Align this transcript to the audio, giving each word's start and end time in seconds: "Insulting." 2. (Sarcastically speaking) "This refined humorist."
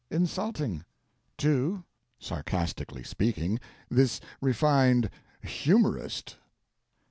"Insulting." 0.09 0.83
2. 1.37 1.83
(Sarcastically 2.17 3.03
speaking) 3.03 3.59
"This 3.87 4.19
refined 4.41 5.11
humorist." 5.43 6.37